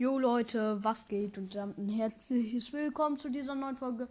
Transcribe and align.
Jo 0.00 0.16
Leute, 0.16 0.78
was 0.84 1.08
geht 1.08 1.38
und 1.38 1.56
damit 1.56 1.76
ein 1.76 1.88
herzliches 1.88 2.72
Willkommen 2.72 3.18
zu 3.18 3.30
dieser 3.30 3.56
neuen 3.56 3.74
Folge 3.74 4.06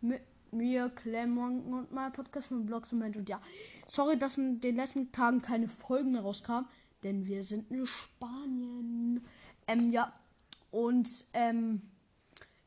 mit 0.00 0.22
mir, 0.50 0.88
Clemon 0.88 1.72
und 1.72 1.92
meinem 1.92 2.12
Podcast 2.12 2.50
mit 2.50 2.66
Blogsmoment. 2.66 3.16
Und 3.16 3.28
ja, 3.28 3.40
sorry, 3.86 4.18
dass 4.18 4.38
in 4.38 4.60
den 4.60 4.74
letzten 4.74 5.12
Tagen 5.12 5.40
keine 5.40 5.68
Folgen 5.68 6.10
mehr 6.10 6.22
rauskamen, 6.22 6.68
denn 7.04 7.26
wir 7.26 7.44
sind 7.44 7.70
in 7.70 7.86
Spanien. 7.86 9.24
Ähm, 9.68 9.92
ja, 9.92 10.12
und 10.72 11.08
ähm, 11.32 11.82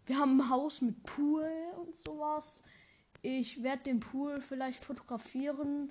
wir 0.05 0.17
haben 0.17 0.39
ein 0.39 0.49
Haus 0.49 0.81
mit 0.81 1.03
Pool 1.03 1.51
und 1.75 1.93
sowas. 2.07 2.61
Ich 3.21 3.61
werde 3.61 3.83
den 3.83 3.99
Pool 3.99 4.39
vielleicht 4.39 4.85
fotografieren 4.85 5.89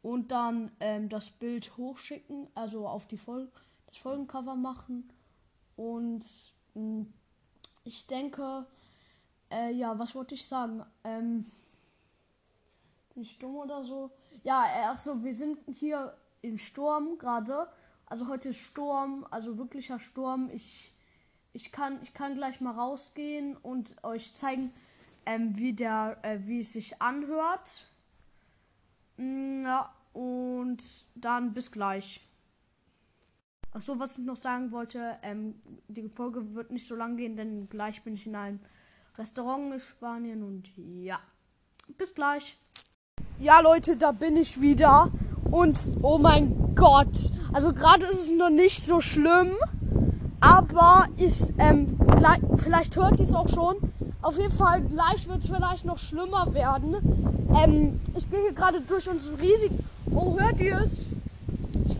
und 0.00 0.32
dann 0.32 0.70
ähm, 0.80 1.10
das 1.10 1.30
Bild 1.30 1.76
hochschicken, 1.76 2.48
also 2.54 2.88
auf 2.88 3.06
die 3.06 3.18
Folge, 3.18 3.52
das 3.88 3.98
Folgencover 3.98 4.56
machen. 4.56 5.12
Und 5.78 6.24
mh, 6.74 6.80
hm, 6.82 7.12
ich 7.84 8.06
denke, 8.08 8.66
äh, 9.50 9.72
ja, 9.72 9.96
was 9.98 10.14
wollte 10.14 10.34
ich 10.34 10.44
sagen? 10.44 10.84
Ähm, 11.04 11.46
bin 13.14 13.22
ich 13.22 13.38
dumm 13.38 13.56
oder 13.56 13.84
so? 13.84 14.10
Ja, 14.42 14.64
äh, 14.64 14.86
ach 14.88 14.98
so, 14.98 15.22
wir 15.22 15.34
sind 15.34 15.58
hier 15.68 16.16
im 16.42 16.58
Sturm 16.58 17.16
gerade. 17.16 17.68
Also 18.06 18.26
heute 18.26 18.52
Sturm, 18.52 19.24
also 19.30 19.56
wirklicher 19.56 20.00
Sturm. 20.00 20.50
Ich, 20.52 20.92
ich, 21.52 21.70
kann, 21.70 22.00
ich 22.02 22.12
kann 22.12 22.34
gleich 22.34 22.60
mal 22.60 22.74
rausgehen 22.74 23.56
und 23.56 24.02
euch 24.02 24.34
zeigen, 24.34 24.72
ähm, 25.26 25.56
wie, 25.56 25.74
der, 25.74 26.18
äh, 26.22 26.40
wie 26.42 26.58
es 26.58 26.72
sich 26.72 27.00
anhört. 27.00 27.86
Mm, 29.16 29.62
ja, 29.62 29.94
und 30.12 30.82
dann 31.14 31.54
bis 31.54 31.70
gleich. 31.70 32.27
Achso, 33.72 33.98
was 33.98 34.16
ich 34.16 34.24
noch 34.24 34.36
sagen 34.36 34.72
wollte, 34.72 35.18
ähm, 35.22 35.56
die 35.88 36.08
Folge 36.08 36.54
wird 36.54 36.72
nicht 36.72 36.88
so 36.88 36.94
lang 36.94 37.16
gehen, 37.16 37.36
denn 37.36 37.68
gleich 37.68 38.02
bin 38.02 38.14
ich 38.14 38.26
in 38.26 38.34
einem 38.34 38.60
Restaurant 39.18 39.74
in 39.74 39.80
Spanien 39.80 40.42
und 40.42 40.68
ja, 40.76 41.18
bis 41.98 42.14
gleich. 42.14 42.58
Ja, 43.38 43.60
Leute, 43.60 43.96
da 43.96 44.12
bin 44.12 44.36
ich 44.36 44.60
wieder 44.60 45.12
und 45.50 45.78
oh 46.00 46.18
mein 46.18 46.74
Gott, 46.74 47.32
also 47.52 47.74
gerade 47.74 48.06
ist 48.06 48.22
es 48.22 48.30
noch 48.30 48.50
nicht 48.50 48.82
so 48.82 49.02
schlimm, 49.02 49.52
aber 50.40 51.06
ich, 51.16 51.52
ähm, 51.58 51.98
gleich, 52.16 52.40
vielleicht 52.56 52.96
hört 52.96 53.20
ihr 53.20 53.26
es 53.26 53.34
auch 53.34 53.48
schon. 53.48 53.76
Auf 54.22 54.38
jeden 54.38 54.56
Fall, 54.56 54.80
gleich 54.82 55.28
wird 55.28 55.40
es 55.40 55.46
vielleicht 55.46 55.84
noch 55.84 55.98
schlimmer 55.98 56.52
werden. 56.54 56.96
Ähm, 57.62 58.00
ich 58.16 58.30
gehe 58.30 58.40
hier 58.40 58.52
gerade 58.52 58.80
durch 58.80 59.08
unseren 59.08 59.34
riesigen. 59.36 59.84
Oh, 60.10 60.38
hört 60.38 60.58
ihr 60.58 60.80
es? 60.80 61.06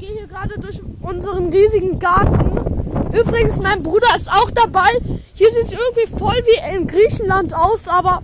Gehe 0.09 0.17
hier 0.17 0.27
gerade 0.27 0.59
durch 0.59 0.81
unseren 1.03 1.51
riesigen 1.51 1.99
Garten. 1.99 3.13
Übrigens, 3.15 3.59
mein 3.59 3.83
Bruder 3.83 4.07
ist 4.17 4.31
auch 4.31 4.51
dabei. 4.51 4.89
Hier 5.35 5.51
sieht 5.51 5.65
es 5.65 5.73
irgendwie 5.73 6.19
voll 6.19 6.37
wie 6.47 6.77
in 6.77 6.87
Griechenland 6.87 7.55
aus, 7.55 7.89
aber 7.89 8.23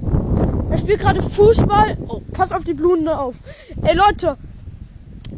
er 0.70 0.78
spielt 0.78 1.00
gerade 1.00 1.20
Fußball. 1.20 1.98
Oh, 2.08 2.22
pass 2.32 2.52
auf 2.52 2.64
die 2.64 2.72
Blumen 2.72 3.06
auf. 3.08 3.34
Ey 3.82 3.94
Leute, 3.94 4.38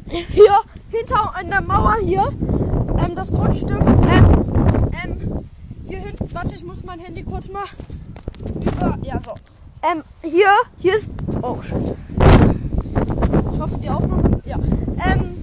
hier 0.09 0.53
hinter 0.91 1.35
der 1.51 1.63
Mauer 1.63 1.97
hier, 2.05 2.29
ähm, 2.29 3.17
das 3.17 3.33
Grundstück, 3.33 3.81
ähm, 3.81 4.91
ähm, 5.05 5.45
hier 5.85 5.99
hinten, 5.99 6.33
warte, 6.33 6.55
ich 6.55 6.65
muss 6.65 6.85
mein 6.85 7.01
Handy 7.01 7.25
kurz 7.25 7.49
mal 7.49 7.65
über, 8.45 8.99
ja 9.03 9.21
so. 9.21 9.33
Ähm, 9.83 10.05
hier, 10.23 10.53
hier 10.79 10.95
ist, 10.95 11.11
oh 11.43 11.61
shit. 11.61 11.77
Ich 13.53 13.61
hoffe, 13.61 13.79
die 13.79 13.91
Aufnahme, 13.91 14.41
ja. 14.45 14.57
Ähm, 14.57 15.36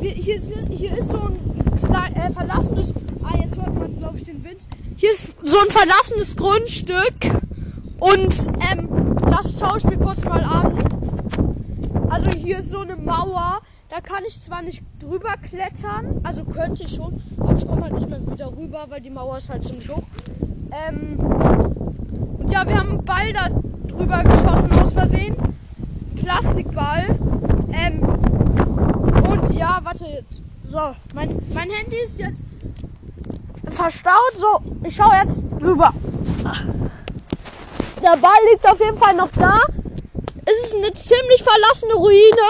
hier, 0.00 0.36
ist, 0.36 0.46
hier 0.70 0.96
ist 0.96 1.08
so 1.08 1.18
ein 1.18 2.14
äh, 2.14 2.32
verlassenes. 2.32 2.94
Ah, 3.22 3.36
jetzt 3.40 3.56
hört 3.56 3.74
man, 3.74 3.96
glaube 3.98 4.16
ich, 4.16 4.24
den 4.24 4.42
Wind. 4.44 4.66
Hier 4.96 5.10
ist 5.10 5.36
so 5.42 5.58
ein 5.58 5.70
verlassenes 5.70 6.36
Grundstück. 6.36 7.40
Und 7.98 8.48
ähm, 8.70 9.16
das 9.30 9.58
schaue 9.58 9.78
ich 9.78 9.84
mir 9.84 9.98
kurz 9.98 10.24
mal 10.24 10.42
an. 10.42 12.08
Also 12.08 12.30
hier 12.30 12.58
ist 12.58 12.70
so 12.70 12.80
eine 12.80 12.96
Mauer. 12.96 13.60
Da 13.90 14.00
kann 14.00 14.22
ich 14.26 14.40
zwar 14.40 14.62
nicht 14.62 14.82
drüber 15.00 15.34
klettern, 15.42 16.20
also 16.22 16.44
könnte 16.44 16.84
ich 16.84 16.94
schon, 16.94 17.20
aber 17.40 17.56
ich 17.56 17.66
komme 17.66 17.82
halt 17.82 17.94
nicht 17.94 18.08
mehr 18.08 18.30
wieder 18.30 18.56
rüber, 18.56 18.86
weil 18.88 19.00
die 19.00 19.10
Mauer 19.10 19.38
ist 19.38 19.50
halt 19.50 19.64
ziemlich 19.64 19.88
hoch. 19.88 20.04
Ähm, 20.70 21.18
und 22.38 22.52
ja, 22.52 22.64
wir 22.68 22.78
haben 22.78 22.90
einen 22.90 23.04
Ball 23.04 23.32
da 23.32 23.48
drüber 23.88 24.22
geschossen 24.22 24.72
aus 24.78 24.92
Versehen. 24.92 25.34
Plastikball. 26.14 27.09
Warte. 29.90 30.24
So, 30.68 30.94
mein, 31.14 31.36
mein 31.52 31.68
Handy 31.68 31.96
ist 31.96 32.20
jetzt 32.20 32.46
verstaut. 33.72 34.34
So, 34.36 34.60
ich 34.84 34.94
schaue 34.94 35.16
jetzt 35.20 35.42
drüber. 35.58 35.92
Der 38.00 38.16
Ball 38.16 38.38
liegt 38.52 38.64
auf 38.70 38.78
jeden 38.78 38.96
Fall 38.96 39.14
noch 39.14 39.30
da. 39.32 39.58
Es 40.46 40.66
ist 40.66 40.76
eine 40.76 40.92
ziemlich 40.92 41.42
verlassene 41.42 41.94
Ruine. 41.94 42.48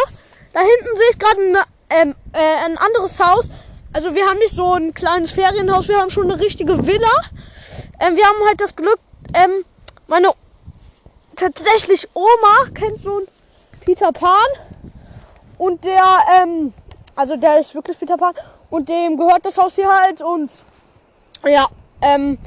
Da 0.52 0.60
hinten 0.60 0.96
sehe 0.98 1.10
ich 1.12 1.18
gerade 1.18 1.40
ein, 1.40 2.08
ähm, 2.08 2.14
äh, 2.34 2.66
ein 2.66 2.76
anderes 2.76 3.18
Haus. 3.18 3.50
Also 3.94 4.14
wir 4.14 4.26
haben 4.26 4.38
nicht 4.38 4.54
so 4.54 4.74
ein 4.74 4.92
kleines 4.92 5.30
Ferienhaus, 5.30 5.88
wir 5.88 5.98
haben 5.98 6.10
schon 6.10 6.30
eine 6.30 6.38
richtige 6.38 6.86
Villa. 6.86 7.08
Ähm, 8.00 8.16
wir 8.16 8.26
haben 8.26 8.46
halt 8.48 8.60
das 8.60 8.76
Glück, 8.76 8.98
ähm, 9.32 9.64
meine 10.08 10.32
tatsächlich 11.36 12.06
Oma 12.12 12.70
kennt 12.74 12.98
so 12.98 13.20
ein 13.20 13.26
Peter 13.80 14.12
Pan. 14.12 14.34
Und 15.56 15.84
der, 15.84 16.04
ähm, 16.42 16.74
also 17.20 17.36
der 17.36 17.58
ist 17.60 17.75
wirklich 17.75 17.98
Peter 17.98 18.16
Pan. 18.16 18.34
Und 18.70 18.88
dem 18.88 19.19
gehört 19.19 19.44
das 19.44 19.58
Haus 19.58 19.75
hier 19.75 19.88
halt. 19.88 20.22
Und 20.22 20.50
ja, 21.47 21.66
ähm, 22.00 22.38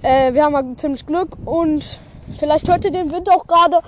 äh, 0.00 0.32
wir 0.32 0.44
haben 0.44 0.56
halt 0.56 0.80
ziemlich 0.80 1.04
Glück. 1.04 1.36
Und 1.44 2.00
vielleicht 2.38 2.66
hört 2.66 2.84
ihr 2.86 2.92
den 2.92 3.12
Wind 3.12 3.30
auch 3.30 3.46
gerade. 3.46 3.80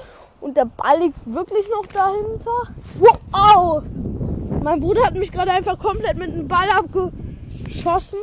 Und 0.42 0.56
der 0.56 0.66
Ball 0.66 0.98
liegt 1.00 1.18
wirklich 1.24 1.66
noch 1.70 1.86
dahinter. 1.86 2.50
Wow! 2.98 3.82
Mein 4.62 4.80
Bruder 4.80 5.06
hat 5.06 5.14
mich 5.14 5.32
gerade 5.32 5.50
einfach 5.50 5.78
komplett 5.78 6.18
mit 6.18 6.34
dem 6.34 6.46
Ball 6.46 6.68
abgeschossen. 6.70 8.18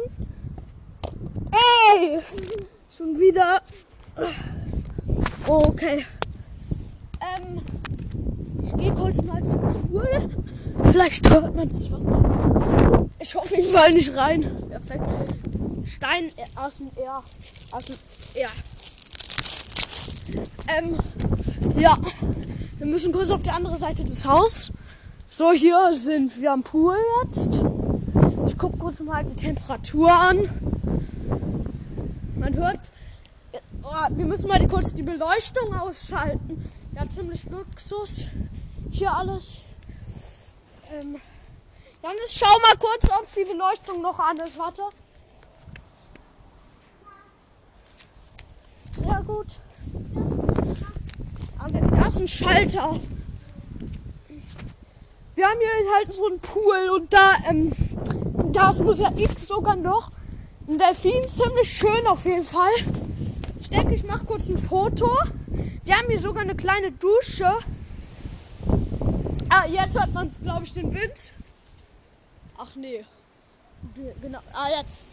Ey! 1.52 2.20
Schon 2.96 3.20
wieder. 3.20 3.62
Okay. 5.48 6.06
Ähm, 7.20 7.62
ich 8.66 8.76
gehe 8.78 8.94
kurz 8.94 9.22
mal 9.22 9.44
zur 9.44 9.70
Schule. 9.72 10.30
Vielleicht 10.92 11.30
hört 11.30 11.56
man 11.56 11.70
das 11.70 11.92
was. 11.92 12.02
Ich 13.20 13.36
hoffe, 13.36 13.56
ich 13.56 13.68
fall 13.68 13.94
nicht 13.94 14.16
rein. 14.18 14.42
Perfekt. 14.70 15.04
Stein 15.86 16.32
aus 16.56 16.78
dem 16.78 16.90
R. 16.98 17.24
Aus 17.72 17.86
dem 17.86 17.96
R. 18.36 18.50
Ähm, 20.68 20.98
ja. 21.78 21.96
Wir 22.78 22.88
müssen 22.88 23.14
kurz 23.14 23.30
auf 23.30 23.44
die 23.44 23.52
andere 23.52 23.78
Seite 23.78 24.04
des 24.04 24.26
Hauses. 24.26 24.72
So, 25.28 25.52
hier 25.52 25.94
sind 25.94 26.42
wir 26.42 26.52
am 26.52 26.64
Pool 26.64 26.98
jetzt. 27.24 27.62
Ich 28.48 28.58
gucke 28.58 28.78
kurz 28.78 29.00
mal 29.00 29.24
die 29.24 29.36
Temperatur 29.36 30.12
an. 30.12 30.40
Man 32.36 32.56
hört. 32.56 32.92
Oh, 33.84 34.08
wir 34.10 34.26
müssen 34.26 34.48
mal 34.48 34.68
kurz 34.68 34.94
die 34.94 35.04
Beleuchtung 35.04 35.74
ausschalten. 35.80 36.66
Ja, 36.96 37.10
ziemlich 37.10 37.44
Luxus 37.50 38.26
hier 38.90 39.12
alles. 39.12 39.58
Ähm, 40.94 41.20
Janis, 42.02 42.34
schau 42.34 42.60
mal 42.60 42.78
kurz, 42.80 43.12
ob 43.20 43.30
die 43.34 43.44
Beleuchtung 43.44 44.02
noch 44.02 44.18
an 44.18 44.38
ist. 44.38 44.58
Warte. 44.58 44.84
Sehr 48.96 49.24
gut. 49.24 49.48
Das 51.92 52.14
ist 52.14 52.20
ein 52.20 52.28
Schalter. 52.28 53.00
Wir 55.36 55.46
haben 55.46 55.60
hier 55.60 55.96
halt 55.96 56.14
so 56.14 56.28
einen 56.28 56.40
Pool 56.40 56.92
und 56.96 57.12
da, 57.12 57.34
ähm, 57.50 57.74
da 58.54 58.70
ist 58.70 58.80
Mosaik 58.80 59.38
sogar 59.38 59.76
noch. 59.76 60.12
Ein 60.70 60.78
Delfin, 60.78 61.28
ziemlich 61.28 61.74
schön 61.78 62.08
auf 62.08 62.24
jeden 62.24 62.46
Fall. 62.46 62.72
Ich 63.60 63.70
denke, 63.70 63.96
ich 63.96 64.06
mache 64.06 64.24
kurz 64.24 64.48
ein 64.48 64.58
Foto. 64.58 65.12
Wir 65.84 65.96
haben 65.96 66.08
hier 66.08 66.20
sogar 66.20 66.44
eine 66.44 66.56
kleine 66.56 66.92
Dusche. 66.92 67.52
Ah, 69.50 69.66
jetzt 69.68 69.98
hört 70.00 70.14
man, 70.14 70.34
glaube 70.42 70.66
ich, 70.66 70.74
den 70.74 70.94
Wind. 70.94 71.32
Ach 72.58 72.76
nee. 72.76 73.06
Genau. 74.22 74.40
Ah, 74.54 74.68
jetzt. 74.78 75.06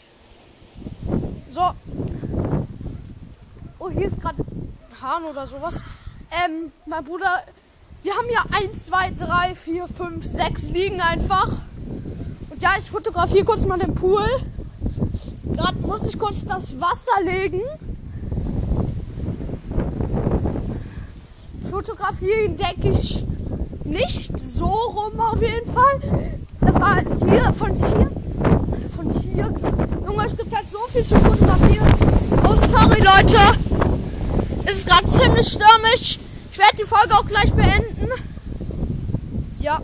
So. 1.52 1.72
Oh, 3.78 3.90
hier 3.90 4.06
ist 4.06 4.20
gerade 4.20 4.44
Hahn 5.00 5.24
oder 5.24 5.46
sowas. 5.46 5.74
Ähm, 6.44 6.72
mein 6.86 7.04
Bruder. 7.04 7.42
Wir 8.02 8.14
haben 8.14 8.28
ja 8.30 8.44
1, 8.64 8.86
2, 8.86 9.10
3, 9.18 9.54
4, 9.54 9.88
5, 9.88 10.26
6 10.26 10.62
liegen 10.70 11.00
einfach. 11.00 11.48
Und 12.50 12.62
ja, 12.62 12.70
ich 12.78 12.90
fotografiere 12.90 13.44
kurz 13.44 13.66
mal 13.66 13.78
den 13.78 13.94
Pool. 13.94 14.24
Gerade 15.52 15.76
muss 15.78 16.06
ich 16.06 16.18
kurz 16.18 16.44
das 16.44 16.80
Wasser 16.80 17.22
legen. 17.22 17.60
Fotografieren 21.72 22.54
denke 22.58 22.90
ich 23.00 23.24
nicht 23.84 24.38
so 24.38 24.66
rum 24.66 25.18
auf 25.18 25.40
jeden 25.40 25.72
Fall. 25.72 26.28
Aber 26.60 27.00
hier, 27.26 27.50
von 27.54 27.74
hier, 27.74 28.10
von 28.94 29.10
hier, 29.22 29.54
Junge, 30.06 30.26
es 30.26 30.36
gibt 30.36 30.54
halt 30.54 30.66
so 30.70 30.80
viel 30.92 31.02
zu 31.02 31.14
fotografieren. 31.14 31.88
Oh, 32.44 32.56
sorry, 32.56 33.00
Leute. 33.00 33.38
Es 34.66 34.76
ist 34.76 34.86
gerade 34.86 35.06
ziemlich 35.06 35.48
stürmisch. 35.48 36.18
Ich 36.52 36.58
werde 36.58 36.76
die 36.78 36.84
Folge 36.84 37.14
auch 37.14 37.24
gleich 37.24 37.50
beenden. 37.54 38.10
Ja. 39.58 39.80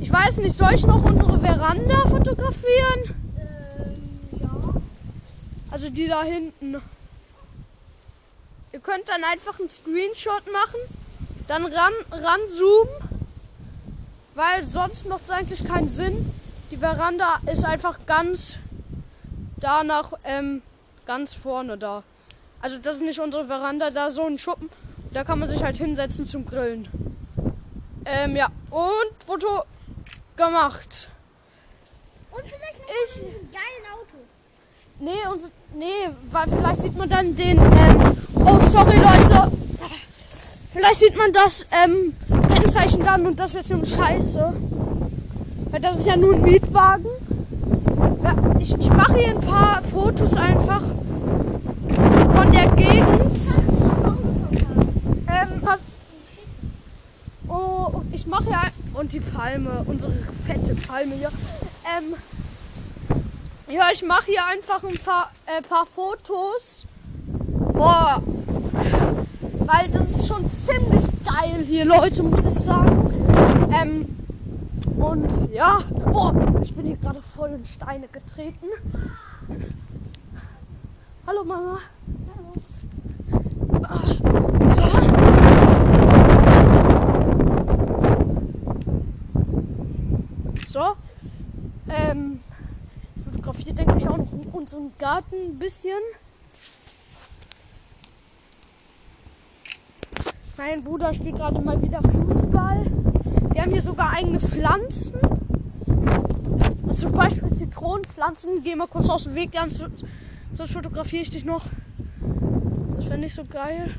Ich 0.00 0.12
weiß 0.12 0.38
nicht, 0.38 0.56
soll 0.56 0.74
ich 0.74 0.84
noch 0.84 1.04
unsere 1.04 1.38
Veranda 1.38 2.08
fotografieren? 2.08 3.14
Ähm, 3.38 4.40
ja. 4.40 4.50
Also 5.70 5.90
die 5.90 6.08
da 6.08 6.24
hinten. 6.24 6.78
Ihr 8.78 8.84
könnt 8.84 9.08
dann 9.08 9.24
einfach 9.24 9.58
einen 9.58 9.68
Screenshot 9.68 10.52
machen, 10.52 10.78
dann 11.48 11.66
ran, 11.66 11.92
ranzoomen, 12.12 12.94
weil 14.36 14.62
sonst 14.64 15.04
macht 15.04 15.24
es 15.24 15.30
eigentlich 15.30 15.64
keinen 15.66 15.88
Sinn. 15.88 16.32
Die 16.70 16.76
Veranda 16.76 17.40
ist 17.50 17.64
einfach 17.64 17.98
ganz 18.06 18.54
da 19.56 19.82
nach, 19.82 20.12
ähm, 20.22 20.62
ganz 21.06 21.34
vorne 21.34 21.76
da. 21.76 22.04
Also 22.62 22.78
das 22.78 22.98
ist 22.98 23.02
nicht 23.02 23.18
unsere 23.18 23.46
Veranda, 23.46 23.90
da 23.90 24.12
so 24.12 24.24
ein 24.24 24.38
Schuppen. 24.38 24.70
Da 25.12 25.24
kann 25.24 25.40
man 25.40 25.48
sich 25.48 25.64
halt 25.64 25.76
hinsetzen 25.78 26.24
zum 26.24 26.46
Grillen. 26.46 26.86
Ähm, 28.04 28.36
ja. 28.36 28.46
Und 28.70 29.24
Foto 29.26 29.64
gemacht. 30.36 31.10
Und 32.30 32.42
vielleicht 32.46 32.78
noch 32.78 32.88
Ich- 33.08 33.16
mit 33.16 33.26
diesem 33.26 33.50
geilen 33.50 33.92
Auto. 33.92 34.18
Nee, 35.00 35.10
und, 35.32 35.42
nee, 35.78 36.08
weil 36.32 36.44
vielleicht 36.50 36.82
sieht 36.82 36.98
man 36.98 37.08
dann 37.08 37.36
den, 37.36 37.56
ähm, 37.56 38.16
oh 38.34 38.58
sorry 38.58 38.96
Leute, 38.96 39.52
vielleicht 40.72 41.00
sieht 41.00 41.16
man 41.16 41.32
das, 41.32 41.64
ähm, 41.84 42.14
Kennzeichen 42.48 43.04
dann 43.04 43.24
und 43.24 43.38
das 43.38 43.54
wird 43.54 43.64
ziemlich 43.64 43.94
scheiße. 43.94 44.52
Weil 45.70 45.80
das 45.80 45.98
ist 45.98 46.06
ja 46.06 46.16
nur 46.16 46.34
ein 46.34 46.42
Mietwagen. 46.42 47.06
Ja, 48.24 48.34
ich, 48.58 48.74
ich 48.76 48.90
mache 48.90 49.14
hier 49.14 49.28
ein 49.28 49.40
paar 49.40 49.82
Fotos 49.84 50.34
einfach 50.34 50.82
von 50.82 52.52
der 52.52 52.68
Gegend. 52.72 53.38
Ähm, 55.28 55.68
oh, 57.48 58.02
ich 58.10 58.26
mache 58.26 58.50
ja, 58.50 58.62
und 58.94 59.12
die 59.12 59.20
Palme, 59.20 59.84
unsere 59.86 60.12
fette 60.44 60.74
Palme 60.88 61.14
hier. 61.14 61.30
Ähm, 61.96 62.14
ja, 63.70 63.84
ich 63.92 64.02
mache 64.02 64.26
hier 64.26 64.44
einfach 64.46 64.82
ein 64.82 64.98
paar, 65.04 65.30
äh, 65.46 65.62
paar 65.62 65.86
Fotos. 65.86 66.86
Boah. 67.72 68.22
Weil 68.72 69.88
das 69.92 70.10
ist 70.10 70.28
schon 70.28 70.50
ziemlich 70.50 71.04
geil 71.24 71.62
hier, 71.64 71.84
Leute, 71.84 72.22
muss 72.22 72.46
ich 72.46 72.54
sagen. 72.54 73.68
Ähm, 73.72 74.06
und 74.96 75.52
ja, 75.52 75.82
boah, 76.10 76.34
ich 76.62 76.74
bin 76.74 76.86
hier 76.86 76.96
gerade 76.96 77.20
voll 77.22 77.50
in 77.50 77.64
Steine 77.64 78.08
getreten. 78.08 78.66
Hallo 81.26 81.44
Mama. 81.44 81.78
Ah, 83.82 84.00
So. 90.66 90.80
So. 90.80 90.96
Ähm, 91.90 92.40
fotografiere, 93.48 93.74
denke 93.74 93.96
ich, 93.98 94.08
auch 94.08 94.18
noch 94.72 94.78
unseren 94.78 94.92
Garten 94.98 95.36
ein 95.36 95.58
bisschen. 95.58 95.98
Mein 100.56 100.82
Bruder 100.82 101.14
spielt 101.14 101.36
gerade 101.36 101.60
mal 101.60 101.80
wieder 101.80 102.02
Fußball. 102.02 102.86
Wir 103.52 103.62
haben 103.62 103.72
hier 103.72 103.82
sogar 103.82 104.12
eigene 104.12 104.40
Pflanzen. 104.40 105.20
Zum 106.94 107.12
Beispiel 107.12 107.56
Zitronenpflanzen. 107.56 108.62
Geh 108.64 108.74
mal 108.74 108.88
kurz 108.88 109.08
aus 109.08 109.24
dem 109.24 109.34
Weg, 109.34 109.52
ganz, 109.52 109.78
sonst 110.56 110.72
fotografiere 110.72 111.22
ich 111.22 111.30
dich 111.30 111.44
noch. 111.44 111.66
Das 112.96 113.06
fände 113.06 113.26
ich 113.26 113.34
so 113.34 113.44
geil. 113.44 113.94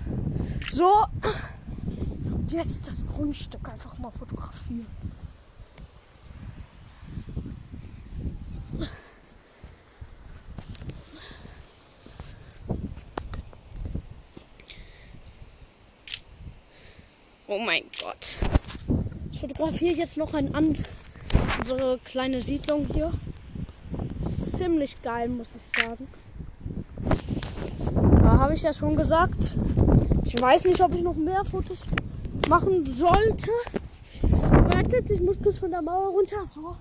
So. 0.72 1.06
Jetzt 2.50 2.88
das 2.88 3.06
Grundstück 3.08 3.70
einfach 3.70 3.98
mal 4.00 4.12
fotografieren. 4.12 4.88
Oh 17.52 17.58
mein 17.58 17.82
Gott. 18.00 18.38
Ich 19.32 19.40
fotografiere 19.40 19.96
jetzt 19.96 20.18
noch 20.18 20.36
ein 20.36 20.54
an 20.54 20.78
unsere 21.60 21.98
kleine 22.06 22.42
Siedlung 22.42 22.86
hier. 22.94 23.12
Ziemlich 24.56 25.02
geil, 25.02 25.30
muss 25.30 25.48
ich 25.56 25.82
sagen. 25.82 26.08
Da 28.22 28.38
habe 28.38 28.54
ich 28.54 28.62
ja 28.62 28.72
schon 28.72 28.96
gesagt. 28.96 29.58
Ich 30.26 30.40
weiß 30.40 30.66
nicht, 30.66 30.80
ob 30.80 30.94
ich 30.94 31.02
noch 31.02 31.16
mehr 31.16 31.44
Fotos 31.44 31.82
machen 32.48 32.86
sollte. 32.86 33.50
Wartet, 34.22 35.10
ich 35.10 35.22
muss 35.22 35.42
kurz 35.42 35.58
von 35.58 35.72
der 35.72 35.82
Mauer 35.82 36.10
runter. 36.10 36.44
So. 36.44 36.76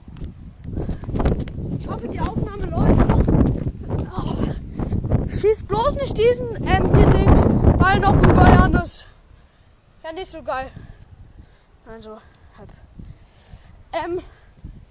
Ich 1.78 1.88
hoffe, 1.88 2.08
die 2.08 2.20
Aufnahme 2.20 2.66
läuft 2.66 3.08
noch. 3.08 3.26
Oh. 4.18 5.30
Schieß 5.30 5.62
bloß 5.62 5.96
nicht 5.96 6.18
diesen 6.18 6.56
ähm, 6.56 6.94
hier 6.94 7.06
Dings, 7.06 7.40
weil 7.78 8.00
noch 8.00 8.12
ein 8.12 8.36
Bayern 8.36 8.74
ist. 8.84 9.06
Ja, 10.08 10.14
nicht 10.14 10.30
so 10.30 10.42
geil. 10.42 10.70
Also, 11.84 12.18
halb. 12.56 12.70
Ähm, 13.92 14.22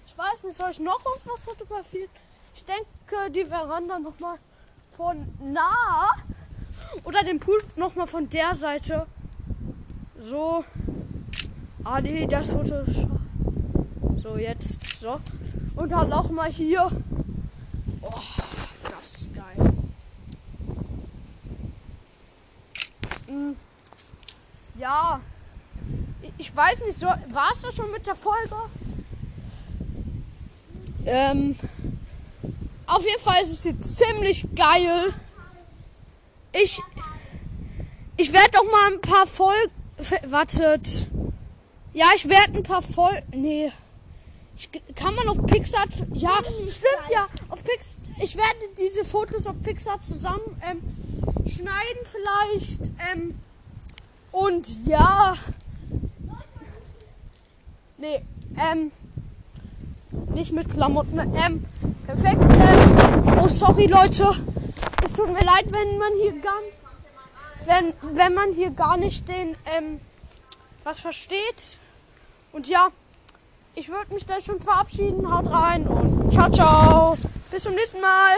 ich 0.06 0.16
weiß 0.16 0.44
nicht, 0.44 0.56
soll 0.56 0.70
ich 0.70 0.80
noch 0.80 1.04
irgendwas 1.04 1.44
fotografieren? 1.44 2.10
Ich 2.56 2.64
denke, 2.66 3.32
die 3.32 3.46
Veranda 3.46 3.98
nochmal 3.98 4.38
von 4.92 5.28
nah 5.40 6.12
oder 7.04 7.24
den 7.24 7.40
Pool 7.40 7.64
nochmal 7.78 8.06
von 8.06 8.30
der 8.30 8.54
Seite. 8.54 9.08
So. 10.20 10.64
Ah, 11.84 12.00
nee, 12.00 12.28
das 12.28 12.52
Foto. 12.52 12.84
So, 14.22 14.38
jetzt. 14.38 15.00
So. 15.00 15.20
Und 15.76 15.94
dann 15.94 16.10
nochmal 16.10 16.52
hier. 16.52 16.92
Oh, 18.02 18.12
das 18.88 19.14
ist 19.14 19.30
geil. 19.34 19.74
Mm. 23.28 23.56
Ja. 24.78 25.20
Ich- 26.38 26.56
weiß 26.56 26.82
nicht, 26.82 26.98
so, 26.98 27.06
war 27.06 27.52
es 27.52 27.62
das 27.62 27.76
schon 27.76 27.92
mit 27.92 28.06
der 28.06 28.16
Folge? 28.16 28.56
Ähm, 31.06 31.56
auf 32.86 33.04
jeden 33.06 33.22
Fall 33.22 33.42
ist 33.44 33.52
es 33.52 33.64
jetzt 33.64 33.98
ziemlich 33.98 34.46
geil. 34.56 35.14
Ich, 36.52 36.82
ich 38.18 38.34
werde 38.34 38.52
doch 38.52 38.64
mal 38.64 38.94
ein 38.94 39.02
paar 39.02 39.28
Folgen, 39.28 39.72
wartet. 40.28 41.08
Ja, 41.94 42.08
ich 42.16 42.28
werde 42.28 42.58
ein 42.58 42.64
paar 42.64 42.82
Folgen, 42.82 43.24
nee. 43.32 43.72
Ich, 44.56 44.70
kann 44.96 45.14
man 45.16 45.28
auf 45.30 45.46
Pixar, 45.46 45.86
ja, 46.14 46.36
stimmt 46.70 47.10
ja, 47.12 47.28
auf 47.50 47.64
Pix, 47.64 47.98
ich 48.22 48.36
werde 48.36 48.74
diese 48.78 49.06
Fotos 49.06 49.46
auf 49.46 49.56
Pixar 49.62 50.02
zusammen 50.02 50.60
ähm, 50.68 50.82
schneiden 51.48 52.04
vielleicht. 52.12 52.92
Ähm, 53.14 53.40
und 54.32 54.86
ja. 54.86 55.36
Nee, 57.98 58.22
ähm. 58.72 58.92
Nicht 60.34 60.52
mit 60.52 60.70
Klamotten. 60.70 61.20
Ähm, 61.20 61.66
perfekt. 62.06 62.42
Ähm, 62.42 63.40
oh, 63.42 63.48
sorry, 63.48 63.88
Leute. 63.88 64.30
Es 65.04 65.14
tut 65.14 65.28
mir 65.28 65.46
leid, 65.46 65.66
wenn 65.72 65.98
man 65.98 66.12
hier 66.22 66.40
gar 66.40 66.54
wenn, 67.68 67.94
wenn 68.16 68.34
man 68.34 68.54
hier 68.54 68.72
gar 68.72 68.98
nicht 68.98 69.28
den, 69.28 69.56
ähm, 69.66 70.00
was 70.84 71.00
versteht. 71.00 71.78
Und 72.54 72.68
ja, 72.68 72.88
ich 73.76 73.90
würde 73.90 74.14
mich 74.14 74.26
dann 74.26 74.42
schon 74.42 74.62
verabschieden. 74.62 75.32
Haut 75.32 75.52
rein 75.52 75.86
und 75.86 76.32
ciao, 76.32 76.50
ciao. 76.50 77.18
Bis 77.52 77.64
zum 77.64 77.76
nächsten 77.76 78.02
Mal. 78.02 78.38